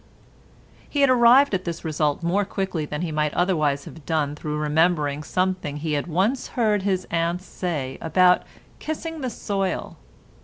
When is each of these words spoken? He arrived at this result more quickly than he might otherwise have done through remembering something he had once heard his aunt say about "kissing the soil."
He 0.89 1.05
arrived 1.05 1.53
at 1.53 1.63
this 1.63 1.85
result 1.85 2.23
more 2.23 2.43
quickly 2.43 2.87
than 2.87 3.03
he 3.03 3.11
might 3.11 3.35
otherwise 3.35 3.85
have 3.85 4.03
done 4.03 4.33
through 4.35 4.57
remembering 4.57 5.21
something 5.21 5.77
he 5.77 5.93
had 5.93 6.07
once 6.07 6.47
heard 6.57 6.81
his 6.81 7.05
aunt 7.11 7.43
say 7.43 7.99
about 8.01 8.41
"kissing 8.79 9.21
the 9.21 9.29
soil." 9.29 9.97